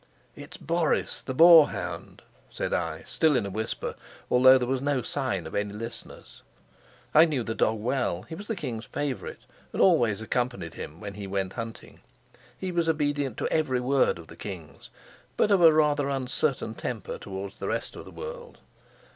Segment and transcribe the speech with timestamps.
[0.35, 3.93] "It's Boris, the boar hound," said I, still in a whisper,
[4.31, 6.41] although there was no sign of any listeners.
[7.13, 9.41] I knew the dog well; he was the king's favorite,
[9.71, 11.99] and always accompanied him when he went hunting.
[12.57, 14.89] He was obedient to every word of the king's,
[15.37, 18.57] but of a rather uncertain temper towards the rest of the world.